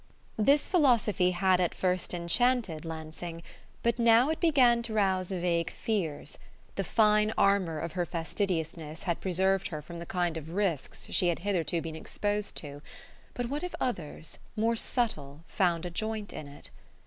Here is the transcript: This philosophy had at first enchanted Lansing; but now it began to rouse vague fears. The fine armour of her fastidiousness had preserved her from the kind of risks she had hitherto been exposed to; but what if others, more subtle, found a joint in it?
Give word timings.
This 0.39 0.67
philosophy 0.67 1.29
had 1.29 1.61
at 1.61 1.75
first 1.75 2.11
enchanted 2.11 2.85
Lansing; 2.85 3.43
but 3.83 3.99
now 3.99 4.29
it 4.31 4.39
began 4.39 4.81
to 4.81 4.95
rouse 4.95 5.29
vague 5.29 5.71
fears. 5.71 6.39
The 6.73 6.83
fine 6.83 7.31
armour 7.37 7.77
of 7.77 7.91
her 7.91 8.07
fastidiousness 8.07 9.03
had 9.03 9.21
preserved 9.21 9.67
her 9.67 9.79
from 9.79 9.99
the 9.99 10.07
kind 10.07 10.37
of 10.37 10.53
risks 10.55 11.07
she 11.11 11.27
had 11.27 11.37
hitherto 11.45 11.83
been 11.83 11.95
exposed 11.95 12.57
to; 12.57 12.81
but 13.35 13.47
what 13.49 13.61
if 13.61 13.75
others, 13.79 14.39
more 14.55 14.75
subtle, 14.75 15.43
found 15.47 15.85
a 15.85 15.91
joint 15.91 16.33
in 16.33 16.47
it? 16.47 16.71